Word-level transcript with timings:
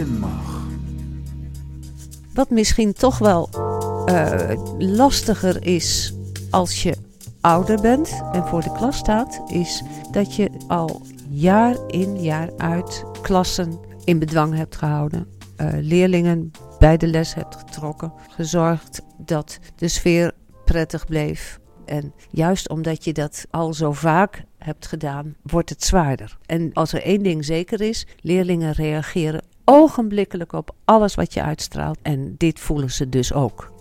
mag. 0.00 0.60
Wat 2.34 2.50
misschien 2.50 2.92
toch 2.92 3.18
wel 3.18 3.48
uh, 4.08 4.50
lastiger 4.78 5.66
is 5.66 6.14
als 6.50 6.82
je 6.82 6.96
ouder 7.40 7.80
bent 7.80 8.22
en 8.32 8.46
voor 8.46 8.62
de 8.62 8.72
klas 8.72 8.96
staat, 8.96 9.42
is 9.46 9.82
dat 10.10 10.34
je 10.34 10.50
al 10.68 11.02
jaar 11.28 11.76
in 11.86 12.22
jaar 12.22 12.50
uit 12.56 13.04
klassen 13.22 13.80
in 14.04 14.18
bedwang 14.18 14.54
hebt 14.54 14.76
gehouden. 14.76 15.26
Uh, 15.60 15.68
leerlingen 15.80 16.50
bij 16.78 16.96
de 16.96 17.06
les 17.06 17.34
hebt 17.34 17.56
getrokken, 17.56 18.12
gezorgd 18.28 19.02
dat 19.18 19.58
de 19.76 19.88
sfeer 19.88 20.32
prettig 20.64 21.06
bleef. 21.06 21.60
En 21.84 22.12
juist 22.30 22.68
omdat 22.68 23.04
je 23.04 23.12
dat 23.12 23.46
al 23.50 23.74
zo 23.74 23.92
vaak 23.92 24.44
hebt 24.58 24.86
gedaan, 24.86 25.34
wordt 25.42 25.70
het 25.70 25.84
zwaarder. 25.84 26.38
En 26.46 26.72
als 26.72 26.92
er 26.92 27.02
één 27.02 27.22
ding 27.22 27.44
zeker 27.44 27.80
is, 27.80 28.06
leerlingen 28.20 28.72
reageren 28.72 29.42
ogenblikkelijk 29.64 30.52
op 30.52 30.74
alles 30.84 31.14
wat 31.14 31.34
je 31.34 31.42
uitstraalt. 31.42 31.98
En 32.02 32.34
dit 32.38 32.60
voelen 32.60 32.90
ze 32.90 33.08
dus 33.08 33.32
ook. 33.32 33.72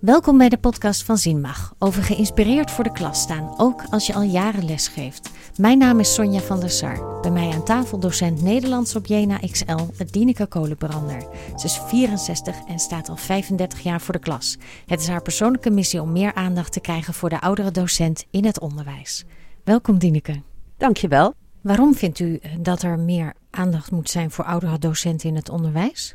Welkom 0.00 0.38
bij 0.38 0.48
de 0.48 0.58
podcast 0.58 1.02
van 1.02 1.18
Zinmag, 1.18 1.74
over 1.78 2.02
geïnspireerd 2.02 2.70
voor 2.70 2.84
de 2.84 2.92
klas 2.92 3.20
staan, 3.20 3.54
ook 3.56 3.82
als 3.90 4.06
je 4.06 4.14
al 4.14 4.22
jaren 4.22 4.64
les 4.64 4.88
geeft. 4.88 5.30
Mijn 5.56 5.78
naam 5.78 6.00
is 6.00 6.14
Sonja 6.14 6.40
van 6.40 6.60
der 6.60 6.70
Sar. 6.70 7.20
Bij 7.20 7.30
mij 7.30 7.50
aan 7.50 7.64
tafel 7.64 7.98
docent 7.98 8.42
Nederlands 8.42 8.96
op 8.96 9.06
Jena 9.06 9.38
XL, 9.50 10.04
Dineke 10.10 10.46
Kolenbrander. 10.46 11.26
Ze 11.56 11.66
is 11.66 11.78
64 11.78 12.56
en 12.68 12.78
staat 12.78 13.08
al 13.08 13.16
35 13.16 13.80
jaar 13.80 14.00
voor 14.00 14.14
de 14.14 14.20
klas. 14.20 14.58
Het 14.86 15.00
is 15.00 15.08
haar 15.08 15.22
persoonlijke 15.22 15.70
missie 15.70 16.02
om 16.02 16.12
meer 16.12 16.34
aandacht 16.34 16.72
te 16.72 16.80
krijgen 16.80 17.14
voor 17.14 17.28
de 17.28 17.40
oudere 17.40 17.70
docent 17.70 18.24
in 18.30 18.44
het 18.44 18.60
onderwijs. 18.60 19.24
Welkom 19.64 19.98
Dineke. 19.98 20.42
Dankjewel. 20.76 21.39
Waarom 21.60 21.94
vindt 21.94 22.18
u 22.18 22.36
eh, 22.36 22.50
dat 22.60 22.82
er 22.82 22.98
meer 22.98 23.32
aandacht 23.50 23.90
moet 23.90 24.10
zijn 24.10 24.30
voor 24.30 24.44
oudere 24.44 24.78
docenten 24.78 25.28
in 25.28 25.36
het 25.36 25.48
onderwijs? 25.48 26.14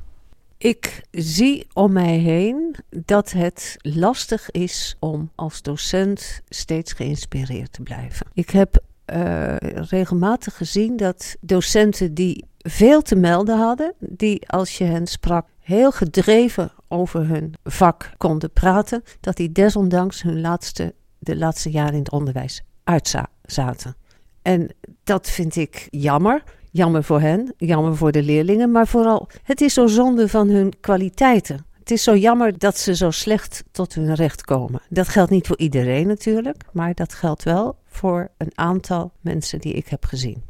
Ik 0.57 1.03
zie 1.11 1.67
om 1.73 1.91
mij 1.91 2.17
heen 2.17 2.75
dat 2.89 3.31
het 3.31 3.75
lastig 3.81 4.51
is 4.51 4.95
om 4.99 5.31
als 5.35 5.61
docent 5.61 6.41
steeds 6.49 6.93
geïnspireerd 6.93 7.73
te 7.73 7.81
blijven. 7.81 8.27
Ik 8.33 8.49
heb 8.49 8.83
uh, 9.13 9.55
regelmatig 9.89 10.57
gezien 10.57 10.97
dat 10.97 11.35
docenten 11.41 12.13
die 12.13 12.45
veel 12.57 13.01
te 13.01 13.15
melden 13.15 13.57
hadden, 13.57 13.93
die 13.99 14.49
als 14.49 14.77
je 14.77 14.83
hen 14.83 15.07
sprak 15.07 15.47
heel 15.59 15.91
gedreven 15.91 16.71
over 16.87 17.27
hun 17.27 17.53
vak 17.63 18.11
konden 18.17 18.51
praten, 18.51 19.03
dat 19.19 19.35
die 19.35 19.51
desondanks 19.51 20.21
hun 20.21 20.41
laatste, 20.41 20.93
de 21.19 21.37
laatste 21.37 21.71
jaren 21.71 21.93
in 21.93 21.99
het 21.99 22.11
onderwijs 22.11 22.61
uitzaten. 22.83 23.95
En 24.41 24.75
dat 25.05 25.29
vind 25.29 25.55
ik 25.55 25.87
jammer. 25.89 26.43
Jammer 26.71 27.03
voor 27.03 27.21
hen, 27.21 27.53
jammer 27.57 27.95
voor 27.95 28.11
de 28.11 28.23
leerlingen, 28.23 28.71
maar 28.71 28.87
vooral 28.87 29.27
het 29.43 29.61
is 29.61 29.73
zo 29.73 29.87
zonde 29.87 30.29
van 30.29 30.49
hun 30.49 30.73
kwaliteiten. 30.79 31.65
Het 31.79 31.91
is 31.91 32.03
zo 32.03 32.15
jammer 32.15 32.57
dat 32.57 32.77
ze 32.77 32.95
zo 32.95 33.11
slecht 33.11 33.63
tot 33.71 33.93
hun 33.93 34.15
recht 34.15 34.41
komen. 34.41 34.81
Dat 34.89 35.07
geldt 35.07 35.31
niet 35.31 35.47
voor 35.47 35.57
iedereen 35.57 36.07
natuurlijk, 36.07 36.63
maar 36.71 36.93
dat 36.93 37.13
geldt 37.13 37.43
wel 37.43 37.77
voor 37.87 38.29
een 38.37 38.51
aantal 38.55 39.11
mensen 39.21 39.59
die 39.59 39.73
ik 39.73 39.87
heb 39.87 40.05
gezien. 40.05 40.43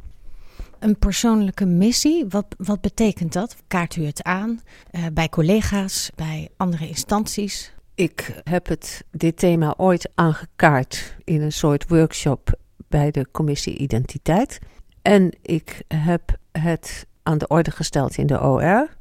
Een 0.80 1.00
persoonlijke 1.00 1.66
missie, 1.66 2.26
wat, 2.30 2.46
wat 2.58 2.82
betekent 2.82 3.34
dat? 3.34 3.56
Kaart 3.68 3.96
u 3.96 4.06
het 4.06 4.24
aan 4.24 4.60
uh, 4.92 5.06
bij 5.14 5.30
collega's, 5.30 6.12
bij 6.16 6.50
andere 6.58 6.88
instanties? 6.88 7.74
Ik 7.96 8.42
heb 8.44 8.68
het, 8.68 9.04
dit 9.12 9.38
thema 9.38 9.74
ooit 9.78 10.10
aangekaart 10.16 11.16
in 11.24 11.42
een 11.42 11.52
soort 11.52 11.88
workshop 11.88 12.58
bij 12.88 13.12
de 13.12 13.28
commissie 13.32 13.78
Identiteit. 13.78 14.60
En 15.02 15.38
ik 15.42 15.82
heb 15.88 16.38
het 16.52 17.06
aan 17.24 17.38
de 17.38 17.48
orde 17.48 17.72
gesteld 17.72 18.18
in 18.18 18.28
de 18.28 18.42
OR. 18.42 18.96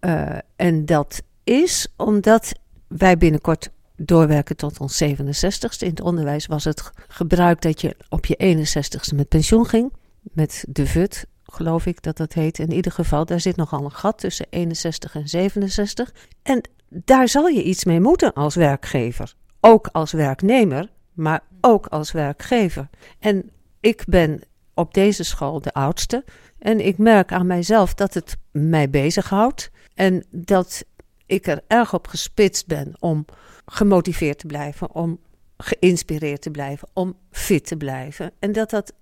Uh, 0.00 0.38
en 0.56 0.86
dat 0.86 1.22
is 1.44 1.88
omdat 1.96 2.52
wij 2.88 3.18
binnenkort 3.18 3.70
doorwerken 3.96 4.56
tot 4.56 4.80
ons 4.80 5.02
67ste. 5.04 5.78
In 5.78 5.90
het 5.90 6.00
onderwijs 6.00 6.46
was 6.46 6.64
het 6.64 6.90
gebruik 7.08 7.62
dat 7.62 7.80
je 7.80 7.96
op 8.08 8.26
je 8.26 8.36
61ste 8.56 9.16
met 9.16 9.28
pensioen 9.28 9.66
ging. 9.66 9.92
Met 10.20 10.64
de 10.68 10.86
VUT, 10.86 11.26
geloof 11.42 11.86
ik 11.86 12.02
dat 12.02 12.16
dat 12.16 12.32
heet. 12.32 12.58
In 12.58 12.72
ieder 12.72 12.92
geval, 12.92 13.24
daar 13.24 13.40
zit 13.40 13.56
nogal 13.56 13.84
een 13.84 13.92
gat 13.92 14.18
tussen 14.18 14.46
61 14.50 15.14
en 15.14 15.28
67. 15.28 16.14
En 16.42 16.68
daar 16.88 17.28
zal 17.28 17.46
je 17.46 17.62
iets 17.62 17.84
mee 17.84 18.00
moeten 18.00 18.32
als 18.32 18.54
werkgever. 18.54 19.34
Ook 19.60 19.88
als 19.92 20.12
werknemer, 20.12 20.90
maar 21.18 21.40
ook 21.60 21.86
als 21.86 22.12
werkgever. 22.12 22.88
En 23.18 23.50
ik 23.80 24.04
ben 24.06 24.42
op 24.74 24.94
deze 24.94 25.24
school 25.24 25.60
de 25.60 25.72
oudste. 25.72 26.24
En 26.58 26.86
ik 26.86 26.98
merk 26.98 27.32
aan 27.32 27.46
mijzelf 27.46 27.94
dat 27.94 28.14
het 28.14 28.36
mij 28.50 28.90
bezighoudt. 28.90 29.70
En 29.94 30.24
dat 30.30 30.84
ik 31.26 31.46
er 31.46 31.60
erg 31.66 31.94
op 31.94 32.06
gespitst 32.06 32.66
ben 32.66 32.92
om 32.98 33.24
gemotiveerd 33.66 34.38
te 34.38 34.46
blijven, 34.46 34.94
om 34.94 35.20
geïnspireerd 35.56 36.42
te 36.42 36.50
blijven, 36.50 36.88
om 36.92 37.16
fit 37.30 37.66
te 37.66 37.76
blijven. 37.76 38.32
En 38.38 38.52
dat 38.52 38.70
dat 38.70 38.92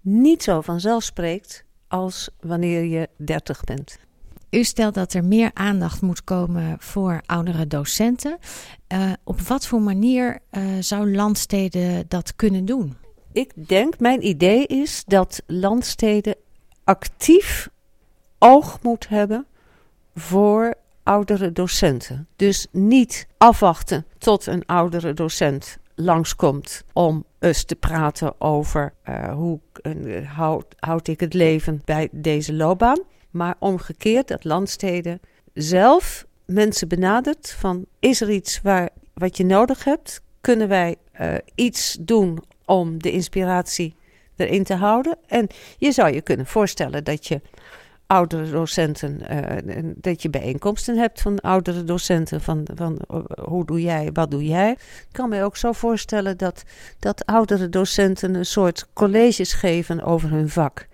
niet 0.00 0.42
zo 0.42 0.60
vanzelf 0.60 1.02
spreekt 1.02 1.64
als 1.88 2.30
wanneer 2.40 2.84
je 2.84 3.08
30 3.16 3.64
bent. 3.64 3.98
U 4.52 4.64
stelt 4.64 4.94
dat 4.94 5.12
er 5.12 5.24
meer 5.24 5.50
aandacht 5.54 6.00
moet 6.00 6.24
komen 6.24 6.76
voor 6.78 7.20
oudere 7.26 7.66
docenten. 7.66 8.38
Uh, 8.92 9.12
op 9.24 9.40
wat 9.40 9.66
voor 9.66 9.80
manier 9.80 10.38
uh, 10.50 10.62
zou 10.80 11.14
Landsteden 11.14 12.04
dat 12.08 12.36
kunnen 12.36 12.64
doen? 12.64 12.96
Ik 13.32 13.68
denk, 13.68 13.98
mijn 13.98 14.26
idee 14.26 14.66
is 14.66 15.04
dat 15.06 15.42
Landsteden 15.46 16.36
actief 16.84 17.68
oog 18.38 18.78
moet 18.82 19.08
hebben 19.08 19.46
voor 20.14 20.74
oudere 21.02 21.52
docenten. 21.52 22.28
Dus 22.36 22.66
niet 22.70 23.26
afwachten 23.38 24.06
tot 24.18 24.46
een 24.46 24.66
oudere 24.66 25.14
docent 25.14 25.78
langskomt 25.94 26.84
om 26.92 27.24
eens 27.38 27.64
te 27.64 27.74
praten 27.74 28.40
over 28.40 28.92
uh, 29.08 29.32
hoe 29.32 29.60
houd 30.78 31.08
ik 31.08 31.20
het 31.20 31.34
leven 31.34 31.82
bij 31.84 32.08
deze 32.10 32.52
loopbaan. 32.54 32.98
Maar 33.32 33.54
omgekeerd 33.58 34.28
dat 34.28 34.44
landsteden 34.44 35.20
zelf 35.54 36.26
mensen 36.44 36.88
benadert 36.88 37.50
van 37.58 37.86
is 37.98 38.20
er 38.20 38.30
iets 38.30 38.60
waar, 38.62 38.88
wat 39.14 39.36
je 39.36 39.44
nodig 39.44 39.84
hebt? 39.84 40.20
Kunnen 40.40 40.68
wij 40.68 40.96
uh, 41.20 41.34
iets 41.54 41.96
doen 42.00 42.42
om 42.64 43.02
de 43.02 43.10
inspiratie 43.10 43.94
erin 44.36 44.64
te 44.64 44.74
houden? 44.74 45.18
En 45.26 45.46
je 45.78 45.92
zou 45.92 46.14
je 46.14 46.20
kunnen 46.20 46.46
voorstellen 46.46 47.04
dat 47.04 47.26
je 47.26 47.40
oudere 48.12 48.50
docenten, 48.50 49.20
uh, 49.30 49.92
dat 49.96 50.22
je 50.22 50.30
bijeenkomsten 50.30 50.96
hebt 50.96 51.20
van 51.20 51.40
oudere 51.40 51.84
docenten. 51.84 52.40
Van, 52.40 52.66
van 52.74 52.98
uh, 53.10 53.18
hoe 53.44 53.66
doe 53.66 53.82
jij, 53.82 54.10
wat 54.12 54.30
doe 54.30 54.44
jij? 54.44 54.70
Ik 54.70 55.06
kan 55.12 55.28
me 55.28 55.42
ook 55.42 55.56
zo 55.56 55.72
voorstellen 55.72 56.36
dat, 56.36 56.62
dat 56.98 57.26
oudere 57.26 57.68
docenten 57.68 58.34
een 58.34 58.46
soort 58.46 58.86
colleges 58.92 59.52
geven 59.52 60.02
over 60.02 60.30
hun 60.30 60.48
vak. 60.48 60.86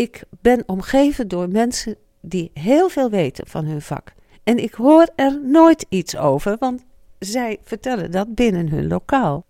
Ik 0.00 0.22
ben 0.40 0.62
omgeven 0.66 1.28
door 1.28 1.48
mensen 1.48 1.96
die 2.20 2.50
heel 2.54 2.88
veel 2.88 3.10
weten 3.10 3.46
van 3.46 3.64
hun 3.64 3.82
vak. 3.82 4.14
En 4.42 4.58
ik 4.58 4.74
hoor 4.74 5.08
er 5.16 5.40
nooit 5.44 5.86
iets 5.88 6.16
over, 6.16 6.56
want 6.58 6.84
zij 7.18 7.58
vertellen 7.62 8.10
dat 8.10 8.34
binnen 8.34 8.68
hun 8.68 8.86
lokaal. 8.86 9.44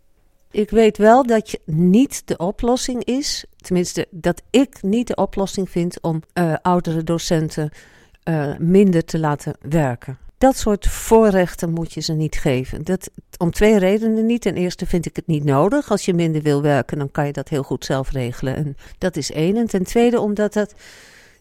Ik 0.50 0.71
weet 0.71 0.97
wel 0.97 1.27
dat 1.27 1.50
je 1.50 1.61
niet 1.65 2.22
de 2.27 2.37
oplossing 2.37 3.05
is, 3.05 3.44
tenminste 3.56 4.06
dat 4.11 4.43
ik 4.50 4.83
niet 4.83 5.06
de 5.06 5.15
oplossing 5.15 5.71
vind 5.71 6.00
om 6.00 6.22
uh, 6.34 6.55
oudere 6.62 7.03
docenten 7.03 7.71
uh, 8.25 8.56
minder 8.59 9.05
te 9.05 9.19
laten 9.19 9.55
werken. 9.61 10.19
Dat 10.38 10.56
soort 10.56 10.87
voorrechten 10.87 11.71
moet 11.71 11.93
je 11.93 12.00
ze 12.00 12.12
niet 12.12 12.37
geven. 12.37 12.84
Dat, 12.84 13.11
om 13.40 13.50
twee 13.50 13.78
redenen 13.78 14.26
niet. 14.26 14.42
Ten 14.42 14.54
eerste 14.54 14.87
vind 14.87 15.06
ik 15.06 15.16
het 15.16 15.26
niet 15.26 15.44
nodig. 15.44 15.90
Als 15.90 16.04
je 16.04 16.14
minder 16.14 16.42
wil 16.42 16.62
werken, 16.62 16.98
dan 16.98 17.10
kan 17.10 17.26
je 17.26 17.32
dat 17.32 17.48
heel 17.48 17.62
goed 17.62 17.84
zelf 17.84 18.10
regelen. 18.10 18.56
En 18.56 18.76
dat 18.98 19.16
is 19.16 19.32
één. 19.32 19.56
En 19.56 19.66
ten 19.66 19.84
tweede, 19.84 20.20
omdat 20.20 20.52
dat, 20.52 20.75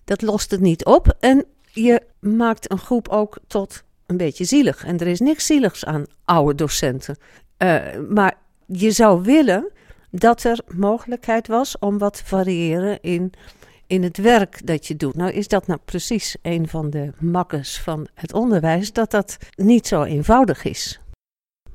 dat 0.03 0.21
lost 0.21 0.51
het 0.51 0.59
niet 0.59 0.85
op. 0.85 1.15
En 1.19 1.45
je 1.71 2.01
maakt 2.19 2.71
een 2.71 2.77
groep 2.77 3.07
ook 3.07 3.39
tot 3.47 3.83
een 4.05 4.17
beetje 4.17 4.43
zielig. 4.43 4.85
En 4.85 4.97
er 4.97 5.07
is 5.07 5.19
niks 5.19 5.45
zieligs 5.45 5.85
aan 5.85 6.05
oude 6.25 6.55
docenten. 6.55 7.17
Uh, 7.57 7.77
maar 8.09 8.37
je 8.65 8.91
zou 8.91 9.23
willen 9.23 9.71
dat 10.11 10.43
er 10.43 10.59
mogelijkheid 10.75 11.47
was 11.47 11.77
om 11.79 11.97
wat 11.97 12.13
te 12.17 12.25
variëren 12.25 13.01
in, 13.01 13.31
in 13.87 14.03
het 14.03 14.17
werk 14.17 14.65
dat 14.65 14.87
je 14.87 14.95
doet. 14.95 15.15
Nou 15.15 15.31
is 15.31 15.47
dat 15.47 15.67
nou 15.67 15.79
precies 15.85 16.35
een 16.41 16.67
van 16.67 16.89
de 16.89 17.11
makkers 17.17 17.79
van 17.79 18.07
het 18.13 18.33
onderwijs, 18.33 18.93
dat 18.93 19.11
dat 19.11 19.37
niet 19.55 19.87
zo 19.87 20.03
eenvoudig 20.03 20.63
is. 20.63 20.99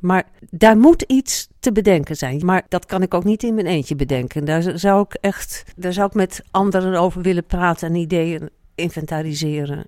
Maar 0.05 0.25
daar 0.51 0.79
moet 0.79 1.03
iets 1.03 1.49
te 1.61 1.73
bedenken 1.73 2.17
zijn. 2.17 2.45
Maar 2.45 2.63
dat 2.69 2.87
kan 2.87 3.03
ik 3.03 3.15
ook 3.15 3.25
niet 3.25 3.43
in 3.43 3.55
mijn 3.55 3.67
eentje 3.67 3.97
bedenken. 3.97 4.45
Daar 4.45 4.79
zou 4.79 5.03
ik 5.03 5.15
echt, 5.21 5.65
daar 5.77 5.93
zou 5.93 6.07
ik 6.07 6.15
met 6.15 6.43
anderen 6.51 7.01
over 7.01 7.23
willen 7.23 7.45
praten 7.45 7.89
en 7.89 7.95
ideeën 7.95 8.51
inventariseren. 8.75 9.87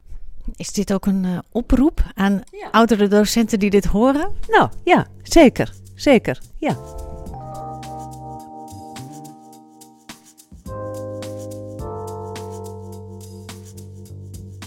Is 0.54 0.72
dit 0.72 0.92
ook 0.92 1.06
een 1.06 1.24
uh, 1.24 1.38
oproep 1.52 2.02
aan 2.14 2.42
ja. 2.50 2.68
oudere 2.70 3.08
docenten 3.08 3.58
die 3.58 3.70
dit 3.70 3.84
horen? 3.84 4.32
Nou 4.48 4.68
ja, 4.84 5.06
zeker. 5.22 5.72
Zeker, 5.94 6.40
ja. 6.56 6.76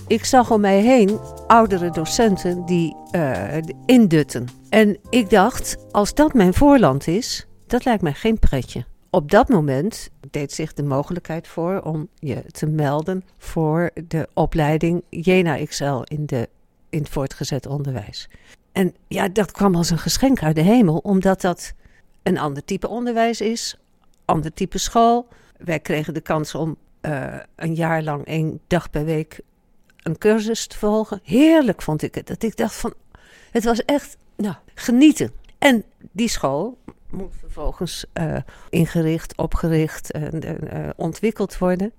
ik 0.08 0.26
zag 0.26 0.52
om 0.52 0.62
mij 0.62 0.82
heen 0.82 1.20
oudere 1.50 1.90
docenten 1.90 2.66
die 2.66 2.96
uh, 3.12 3.58
indutten. 3.86 4.48
En 4.70 4.98
ik 5.10 5.30
dacht, 5.30 5.78
als 5.92 6.14
dat 6.14 6.34
mijn 6.34 6.54
voorland 6.54 7.08
is, 7.08 7.48
dat 7.68 7.86
lijkt 7.86 8.02
mij 8.02 8.14
geen 8.14 8.40
pretje. 8.40 8.86
Op 9.10 9.32
dat 9.32 9.50
moment 9.50 10.10
deed 10.32 10.52
zich 10.52 10.74
de 10.74 10.84
mogelijkheid 10.84 11.48
voor 11.48 11.82
om 11.82 12.08
je 12.16 12.44
te 12.52 12.66
melden 12.66 13.24
voor 13.38 13.90
de 14.08 14.28
opleiding 14.34 15.04
Jena 15.10 15.66
XL 15.66 16.02
in, 16.04 16.26
de, 16.26 16.50
in 16.90 17.00
het 17.00 17.10
voortgezet 17.10 17.66
onderwijs. 17.66 18.30
En 18.72 18.96
ja, 19.08 19.28
dat 19.28 19.52
kwam 19.52 19.76
als 19.76 19.90
een 19.90 19.98
geschenk 19.98 20.44
uit 20.44 20.56
de 20.56 20.62
hemel, 20.62 20.98
omdat 20.98 21.42
dat 21.42 21.74
een 22.24 22.38
ander 22.38 22.66
type 22.66 22.88
onderwijs 22.88 23.42
is, 23.42 23.78
ander 24.26 24.54
type 24.54 24.78
school. 24.78 25.28
Wij 25.58 25.80
kregen 25.80 26.14
de 26.14 26.22
kans 26.22 26.56
om 26.56 26.78
uh, 27.02 27.36
een 27.56 27.76
jaar 27.76 28.04
lang 28.04 28.26
één 28.26 28.60
dag 28.68 28.90
per 28.90 29.06
week 29.06 29.42
een 30.04 30.18
cursus 30.18 30.68
te 30.68 30.78
volgen. 30.78 31.20
Heerlijk 31.24 31.82
vond 31.82 32.02
ik 32.02 32.16
het. 32.16 32.28
Dat 32.28 32.44
ik 32.44 32.58
dacht 32.58 32.76
van, 32.76 32.94
het 33.52 33.64
was 33.64 33.86
echt 33.86 34.18
nou, 34.36 34.56
genieten. 34.74 35.32
En 35.58 35.84
die 36.12 36.30
school 36.30 36.78
moet 37.10 37.34
vervolgens 37.40 38.06
uh, 38.14 38.38
ingericht, 38.70 39.38
opgericht 39.38 40.12
en 40.12 40.44
uh, 40.46 40.90
ontwikkeld 40.96 41.58
worden. 41.58 41.92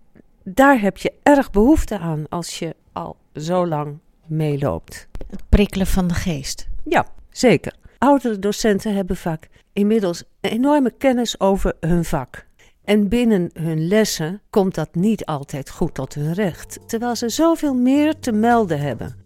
Daar 0.44 0.80
heb 0.80 0.96
je 0.96 1.12
erg 1.22 1.50
behoefte 1.50 1.98
aan 1.98 2.26
als 2.28 2.58
je 2.58 2.76
al 2.92 3.16
zo 3.34 3.66
lang 3.66 3.98
meeloopt. 4.26 5.08
Het 5.30 5.42
prikkelen 5.48 5.86
van 5.86 6.08
de 6.08 6.14
geest. 6.14 6.68
Ja, 6.84 7.06
zeker. 7.30 7.74
Oudere 7.98 8.38
docenten 8.38 8.94
hebben 8.94 9.16
vaak 9.16 9.48
inmiddels 9.72 10.24
een 10.40 10.50
enorme 10.50 10.90
kennis 10.90 11.40
over 11.40 11.76
hun 11.80 12.04
vak. 12.04 12.46
En 12.90 13.08
binnen 13.08 13.50
hun 13.52 13.86
lessen 13.86 14.42
komt 14.50 14.74
dat 14.74 14.94
niet 14.94 15.24
altijd 15.24 15.70
goed 15.70 15.94
tot 15.94 16.14
hun 16.14 16.32
recht, 16.32 16.78
terwijl 16.86 17.16
ze 17.16 17.28
zoveel 17.28 17.74
meer 17.74 18.18
te 18.18 18.32
melden 18.32 18.80
hebben. 18.80 19.16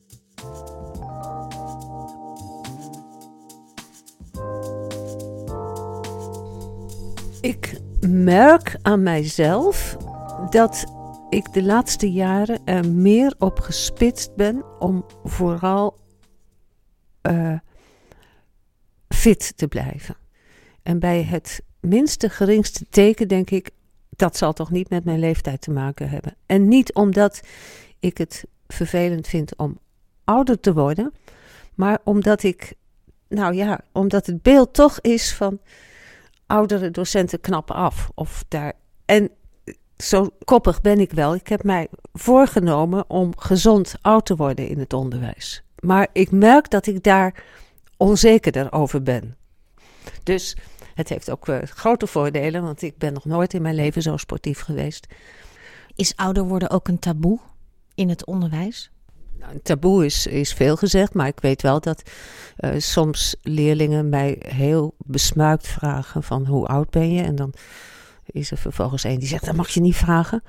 Ik 7.40 7.80
merk 8.08 8.76
aan 8.82 9.02
mijzelf 9.02 9.96
dat 10.50 10.84
ik 11.28 11.52
de 11.52 11.62
laatste 11.62 12.12
jaren 12.12 12.60
er 12.64 12.88
meer 12.88 13.34
op 13.38 13.58
gespitst 13.58 14.34
ben 14.36 14.64
om 14.78 15.04
vooral 15.24 15.98
uh, 17.22 17.58
fit 19.08 19.56
te 19.56 19.68
blijven. 19.68 20.23
En 20.84 20.98
bij 20.98 21.22
het 21.22 21.62
minste 21.80 22.28
geringste 22.28 22.86
teken 22.90 23.28
denk 23.28 23.50
ik, 23.50 23.70
dat 24.10 24.36
zal 24.36 24.52
toch 24.52 24.70
niet 24.70 24.90
met 24.90 25.04
mijn 25.04 25.18
leeftijd 25.18 25.60
te 25.60 25.70
maken 25.70 26.08
hebben. 26.08 26.36
En 26.46 26.68
niet 26.68 26.94
omdat 26.94 27.40
ik 27.98 28.18
het 28.18 28.44
vervelend 28.66 29.26
vind 29.26 29.56
om 29.56 29.78
ouder 30.24 30.60
te 30.60 30.72
worden, 30.72 31.12
maar 31.74 31.98
omdat 32.04 32.42
ik, 32.42 32.74
nou 33.28 33.54
ja, 33.54 33.80
omdat 33.92 34.26
het 34.26 34.42
beeld 34.42 34.74
toch 34.74 35.00
is 35.00 35.34
van 35.34 35.60
oudere 36.46 36.90
docenten 36.90 37.40
knappen 37.40 37.74
af. 37.74 38.10
Of 38.14 38.44
daar, 38.48 38.72
en 39.04 39.30
zo 39.96 40.28
koppig 40.44 40.80
ben 40.80 41.00
ik 41.00 41.12
wel. 41.12 41.34
Ik 41.34 41.48
heb 41.48 41.62
mij 41.62 41.88
voorgenomen 42.12 43.10
om 43.10 43.38
gezond 43.38 43.94
oud 44.00 44.26
te 44.26 44.36
worden 44.36 44.68
in 44.68 44.78
het 44.78 44.92
onderwijs. 44.92 45.62
Maar 45.78 46.08
ik 46.12 46.30
merk 46.30 46.70
dat 46.70 46.86
ik 46.86 47.02
daar 47.02 47.44
onzekerder 47.96 48.72
over 48.72 49.02
ben. 49.02 49.36
Dus 50.22 50.56
het 50.94 51.08
heeft 51.08 51.30
ook 51.30 51.48
uh, 51.48 51.58
grote 51.62 52.06
voordelen, 52.06 52.62
want 52.62 52.82
ik 52.82 52.98
ben 52.98 53.12
nog 53.12 53.24
nooit 53.24 53.54
in 53.54 53.62
mijn 53.62 53.74
leven 53.74 54.02
zo 54.02 54.16
sportief 54.16 54.60
geweest. 54.60 55.06
Is 55.94 56.16
ouder 56.16 56.44
worden 56.44 56.70
ook 56.70 56.88
een 56.88 56.98
taboe 56.98 57.38
in 57.94 58.08
het 58.08 58.24
onderwijs? 58.24 58.90
Nou, 59.38 59.52
een 59.52 59.62
taboe 59.62 60.04
is, 60.04 60.26
is 60.26 60.52
veel 60.52 60.76
gezegd, 60.76 61.14
maar 61.14 61.26
ik 61.26 61.40
weet 61.40 61.62
wel 61.62 61.80
dat 61.80 62.02
uh, 62.58 62.70
soms 62.78 63.36
leerlingen 63.42 64.08
mij 64.08 64.36
heel 64.38 64.94
besmuikt 64.98 65.66
vragen 65.66 66.22
van 66.22 66.46
hoe 66.46 66.66
oud 66.66 66.90
ben 66.90 67.12
je? 67.12 67.22
En 67.22 67.34
dan 67.34 67.54
is 68.24 68.50
er 68.50 68.56
vervolgens 68.56 69.04
een 69.04 69.18
die 69.18 69.28
zegt 69.28 69.44
dat 69.44 69.54
mag 69.54 69.68
je 69.68 69.80
niet 69.80 69.96
vragen. 69.96 70.42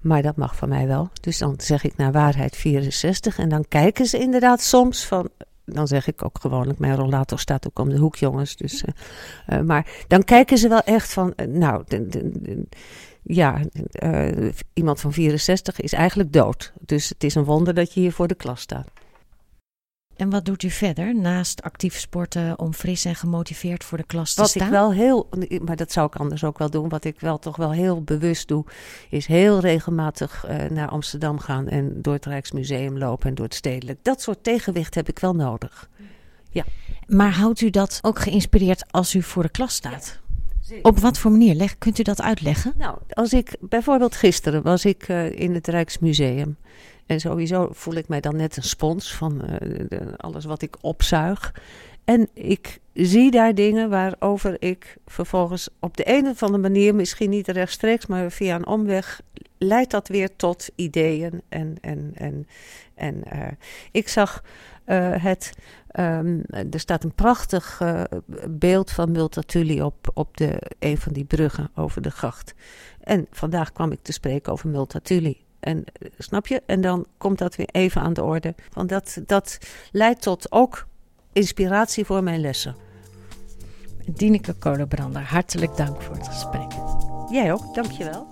Maar 0.00 0.22
dat 0.22 0.36
mag 0.36 0.56
van 0.56 0.68
mij 0.68 0.86
wel. 0.86 1.10
Dus 1.20 1.38
dan 1.38 1.54
zeg 1.56 1.84
ik 1.84 1.96
naar 1.96 2.12
waarheid 2.12 2.56
64 2.56 3.38
en 3.38 3.48
dan 3.48 3.64
kijken 3.68 4.06
ze 4.06 4.18
inderdaad 4.18 4.60
soms 4.60 5.04
van 5.04 5.28
dan 5.64 5.86
zeg 5.86 6.06
ik 6.06 6.24
ook 6.24 6.38
gewoonlijk, 6.40 6.78
mijn 6.78 6.96
rollator 6.96 7.38
staat 7.38 7.66
ook 7.66 7.78
om 7.78 7.88
de 7.88 7.98
hoek, 7.98 8.16
jongens. 8.16 8.56
Dus, 8.56 8.82
uh, 8.82 9.58
uh, 9.58 9.64
maar 9.64 10.04
dan 10.08 10.24
kijken 10.24 10.58
ze 10.58 10.68
wel 10.68 10.80
echt 10.80 11.12
van, 11.12 11.32
uh, 11.36 11.46
nou, 11.46 11.84
ja, 13.22 13.60
iemand 14.72 15.00
van 15.00 15.12
64 15.12 15.80
is 15.80 15.92
eigenlijk 15.92 16.32
dood. 16.32 16.72
Dus 16.80 17.08
het 17.08 17.24
is 17.24 17.34
een 17.34 17.44
wonder 17.44 17.74
dat 17.74 17.94
je 17.94 18.00
hier 18.00 18.12
voor 18.12 18.28
de 18.28 18.34
klas 18.34 18.60
staat. 18.60 18.88
En 20.22 20.30
wat 20.30 20.44
doet 20.44 20.62
u 20.62 20.70
verder 20.70 21.14
naast 21.14 21.62
actief 21.62 21.98
sporten 21.98 22.58
om 22.58 22.74
fris 22.74 23.04
en 23.04 23.14
gemotiveerd 23.14 23.84
voor 23.84 23.98
de 23.98 24.04
klas 24.04 24.34
te 24.34 24.40
wat 24.40 24.50
staan? 24.50 24.70
Wat 24.70 24.72
ik 24.72 24.78
wel 24.78 24.92
heel, 24.92 25.28
maar 25.64 25.76
dat 25.76 25.92
zou 25.92 26.06
ik 26.06 26.16
anders 26.16 26.44
ook 26.44 26.58
wel 26.58 26.70
doen. 26.70 26.88
Wat 26.88 27.04
ik 27.04 27.20
wel 27.20 27.38
toch 27.38 27.56
wel 27.56 27.72
heel 27.72 28.02
bewust 28.02 28.48
doe, 28.48 28.64
is 29.10 29.26
heel 29.26 29.60
regelmatig 29.60 30.44
uh, 30.48 30.70
naar 30.70 30.88
Amsterdam 30.88 31.38
gaan 31.38 31.68
en 31.68 32.02
door 32.02 32.12
het 32.12 32.26
Rijksmuseum 32.26 32.98
lopen 32.98 33.28
en 33.28 33.34
door 33.34 33.44
het 33.44 33.54
stedelijk. 33.54 33.98
Dat 34.02 34.20
soort 34.20 34.44
tegenwicht 34.44 34.94
heb 34.94 35.08
ik 35.08 35.18
wel 35.18 35.34
nodig. 35.34 35.88
Ja. 36.50 36.64
Maar 37.06 37.32
houdt 37.32 37.60
u 37.60 37.70
dat 37.70 37.98
ook 38.02 38.18
geïnspireerd 38.18 38.92
als 38.92 39.14
u 39.14 39.22
voor 39.22 39.42
de 39.42 39.48
klas 39.48 39.74
staat? 39.74 40.20
Ja. 40.60 40.78
Op 40.82 40.98
wat 40.98 41.18
voor 41.18 41.30
manier? 41.30 41.54
Leg, 41.54 41.78
kunt 41.78 41.98
u 41.98 42.02
dat 42.02 42.20
uitleggen? 42.20 42.72
Nou, 42.76 42.98
als 43.08 43.32
ik 43.32 43.56
bijvoorbeeld 43.60 44.16
gisteren 44.16 44.62
was 44.62 44.84
ik 44.84 45.08
uh, 45.08 45.38
in 45.38 45.54
het 45.54 45.66
Rijksmuseum. 45.66 46.56
En 47.06 47.20
sowieso 47.20 47.68
voel 47.70 47.94
ik 47.94 48.08
mij 48.08 48.20
dan 48.20 48.36
net 48.36 48.56
een 48.56 48.62
spons 48.62 49.14
van 49.14 49.38
de, 49.38 50.14
alles 50.16 50.44
wat 50.44 50.62
ik 50.62 50.76
opzuig. 50.80 51.54
En 52.04 52.28
ik 52.34 52.80
zie 52.92 53.30
daar 53.30 53.54
dingen 53.54 53.90
waarover 53.90 54.56
ik 54.58 54.96
vervolgens 55.06 55.68
op 55.80 55.96
de 55.96 56.08
een 56.18 56.26
of 56.26 56.42
andere 56.42 56.62
manier, 56.62 56.94
misschien 56.94 57.30
niet 57.30 57.48
rechtstreeks, 57.48 58.06
maar 58.06 58.30
via 58.30 58.54
een 58.54 58.66
omweg, 58.66 59.20
leidt 59.58 59.90
dat 59.90 60.08
weer 60.08 60.36
tot 60.36 60.70
ideeën. 60.74 61.42
En, 61.48 61.76
en, 61.80 62.10
en, 62.14 62.46
en 62.94 63.22
uh, 63.34 63.46
ik 63.92 64.08
zag 64.08 64.42
uh, 64.86 65.24
het. 65.24 65.52
Um, 65.98 66.42
er 66.48 66.80
staat 66.80 67.04
een 67.04 67.14
prachtig 67.14 67.82
beeld 68.48 68.90
van 68.90 69.12
Multatuli 69.12 69.82
op, 69.82 70.10
op 70.14 70.36
de, 70.36 70.70
een 70.78 70.98
van 70.98 71.12
die 71.12 71.24
bruggen 71.24 71.70
over 71.74 72.02
de 72.02 72.10
gracht. 72.10 72.54
En 73.00 73.26
vandaag 73.30 73.72
kwam 73.72 73.92
ik 73.92 74.02
te 74.02 74.12
spreken 74.12 74.52
over 74.52 74.68
Multatuli. 74.68 75.44
En 75.62 75.84
snap 76.18 76.46
je? 76.46 76.62
En 76.66 76.80
dan 76.80 77.06
komt 77.18 77.38
dat 77.38 77.56
weer 77.56 77.68
even 77.72 78.00
aan 78.00 78.12
de 78.12 78.22
orde. 78.22 78.54
Want 78.72 78.88
dat, 78.88 79.18
dat 79.26 79.58
leidt 79.92 80.22
tot 80.22 80.52
ook 80.52 80.86
inspiratie 81.32 82.04
voor 82.04 82.22
mijn 82.22 82.40
lessen. 82.40 82.76
Dineke 84.06 84.52
Kolenbrander, 84.52 85.22
hartelijk 85.22 85.76
dank 85.76 86.02
voor 86.02 86.14
het 86.16 86.28
gesprek. 86.28 86.72
Jij 87.30 87.52
ook, 87.52 87.74
dankjewel. 87.74 88.31